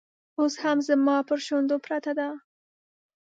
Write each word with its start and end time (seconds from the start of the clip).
اوس 0.39 0.53
هم 0.63 0.77
زما 0.87 1.15
پر 1.27 1.39
شونډو 1.47 1.77
پرته 1.85 2.11
ده 2.19 2.27